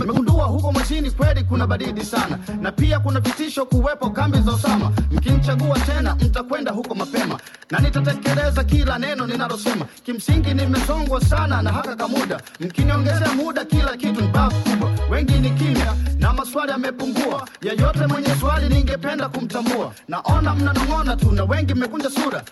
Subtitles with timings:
[0.00, 4.92] Nimegundua huko mwezini kweli kuna baridi sana, na pia kuna vitisho kuwepo kambi za Osama.
[5.10, 7.38] Mkinichagua tena, mtakwenda huko mapema,
[7.70, 9.84] na nitatekeleza kila neno ninalosema.
[10.04, 14.90] Kimsingi nimesongwa sana na haka kamuda, mkiniongezea muda, kila kitu ni babu kubwa.
[15.10, 17.48] Wengi ni kimya na maswali yamepungua.
[17.62, 19.92] Yeyote mwenye swali ningependa kumtambua.
[20.08, 22.42] Naona mnanong'ona tu na wengi mmekunja sura.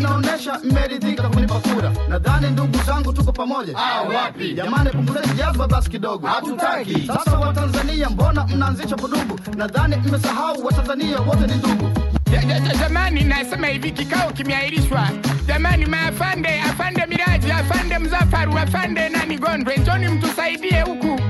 [0.00, 1.92] Hii inaonyesha mmeridhika kunipa kura.
[2.08, 3.74] Nadhani ndugu zangu tuko pamoja.
[3.78, 4.52] Ah, wapi?
[4.54, 6.26] Jamani, punguzeni jazba basi kidogo.
[6.26, 7.06] Hatutaki.
[7.06, 9.40] Sasa Watanzania, mbona mnaanzisha vurugu?
[9.56, 11.90] Nadhani mmesahau Watanzania wote ni ndugu.
[12.32, 15.08] Ja- ja- ja- Jamani, nasema hivi, kikao kimeahirishwa.
[15.46, 21.20] Jamani, maafande, afande Miraji, afande Mzafaru, afande nani Gondwe, njoni mtusaidie huku.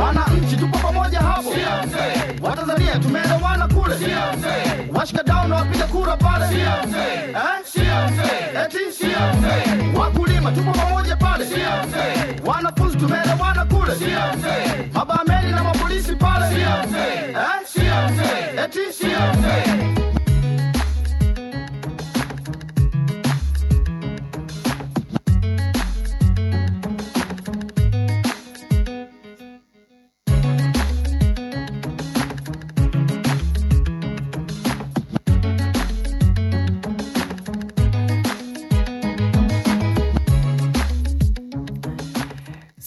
[0.00, 1.50] Wananchi tupo pamoja hapo.
[2.42, 3.94] Watanzania tumeelewana kule.
[4.94, 6.46] Washikadau na wapiga kura pale.
[8.74, 8.86] Eh?
[8.86, 9.98] Eti?
[9.98, 11.46] Wakulima tupo pamoja pale.
[12.46, 13.92] Wanafunzi tumeelewana kule.
[14.94, 16.46] Mabameli na mapolisi pale.
[16.46, 17.36] Eh?
[18.64, 19.99] Eti?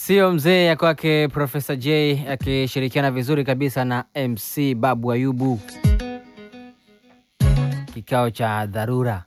[0.06, 5.60] Sio mzee ya kwake Profesa J akishirikiana vizuri kabisa na MC Babu Ayubu,
[7.94, 9.24] kikao cha dharura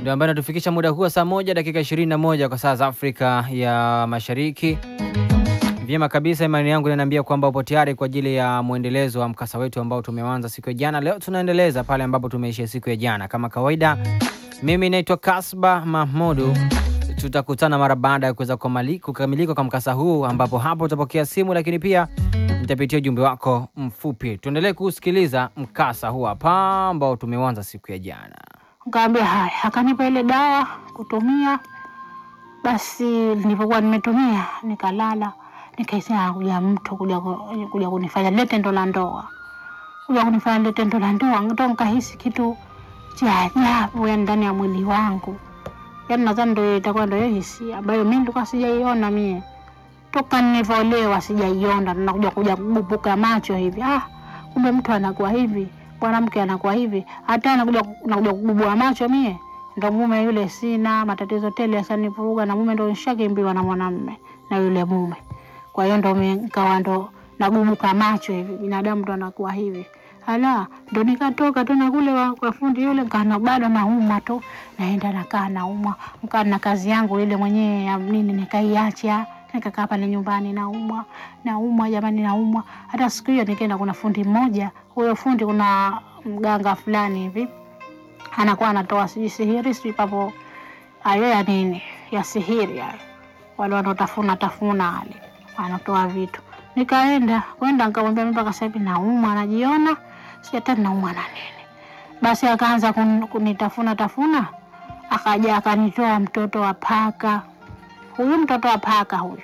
[0.00, 4.06] ndio ambayo inatufikisha muda huu wa saa moja dakika 21 kwa saa za Afrika ya
[4.08, 4.78] Mashariki.
[5.86, 9.80] Vyema kabisa, imani yangu inaniambia kwamba upo tayari kwa ajili ya mwendelezo wa mkasa wetu
[9.80, 11.00] ambao tumeanza siku ya jana.
[11.00, 13.28] Leo tunaendeleza pale ambapo tumeishia siku ya jana.
[13.28, 13.98] Kama kawaida,
[14.62, 16.56] mimi naitwa Kasba Mahmudu.
[17.26, 22.08] Tutakutana mara baada ya kuweza kukamilika kwa mkasa huu, ambapo hapo utapokea simu, lakini pia
[22.60, 24.38] nitapitia ujumbe wako mfupi.
[24.38, 26.50] Tuendelee kusikiliza mkasa huu hapa
[26.88, 28.36] ambao tumeanza siku ya jana.
[28.90, 31.58] Kaambia haya, akanipa ile dawa kutumia.
[32.64, 33.04] Basi
[33.34, 35.32] nilipokuwa nimetumia nikalala,
[35.78, 37.20] nikaisema kuja mtu kuja,
[37.70, 39.24] kuja kunifanya lile tendo la ndoa,
[40.06, 42.56] kuja kunifanya lile tendo la ndoa, ndo nkahisi kitu
[43.14, 45.36] cha ajabu ndani ya mwili wangu,
[46.08, 49.42] yani nadhani ndio itakuwa ndio hisia ambayo mimi nilikuwa sijaiona mie
[50.10, 51.94] toka nilivyolewa, sijaiona.
[51.94, 54.02] Nakuja kuja kububuka macho hivi, ah,
[54.52, 55.68] kumbe mtu anakuwa hivi,
[56.00, 59.36] mwanamke anakuwa hivi, hata nakuja nakuja kububua macho mie
[59.76, 64.18] ndo mume yule sina matatizo tele asanivuruga na mume ndo nishakimbiwa na mwanamume
[64.50, 65.16] na yule mume.
[65.72, 69.86] Kwa hiyo ndo nikawa ndo nagubuka macho hivi, binadamu ndo anakuwa hivi.
[70.26, 74.42] Ala, ndo nikatoka tena kule kwa fundi yule, nkana bado nauma tu,
[74.78, 75.94] naenda nakaa naumwa,
[76.24, 79.26] nkaa na kazi yangu ile mwenyewe ya nini, nikaiacha.
[79.54, 81.04] Nikakaa pale nyumbani naumwa
[81.44, 82.64] naumwa, jamani, naumwa.
[82.86, 87.48] Hata siku hiyo nikaenda, kuna fundi mmoja, huyo fundi kuna mganga fulani hivi.
[88.36, 90.32] Anakuwa anatoa sijui sihiri sijui papo
[91.04, 92.98] ayo ya nini ya sihiri ayo
[93.58, 95.16] wale wanaotafuna tafuna ale
[95.56, 96.42] anatoa vitu.
[96.76, 99.96] Nikaenda kwenda nikamwambia mpaka sasa hivi naumwa, najiona
[100.50, 101.62] si hata naumwa na nini.
[102.22, 102.92] Basi akaanza
[103.30, 104.46] kunitafuna tafuna,
[105.10, 107.42] akaja akanitoa mtoto wa paka,
[108.16, 109.42] huyu mtoto wa paka huyu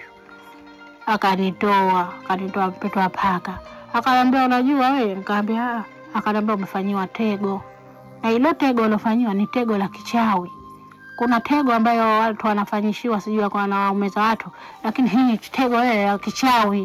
[1.07, 3.59] akanitoa akanitoa mtoto wa paka,
[3.93, 7.63] akaniambia unajua wewe, nikaambia "Ah." akaniambia umefanyiwa tego
[8.23, 10.51] na ilo tego ulofanyiwa ni tego la kichawi.
[11.17, 14.49] Kuna tego ambayo watu wanafanyishiwa sijui kwa wanaume za watu,
[14.85, 16.81] lakini hii tego ile ya kichawi.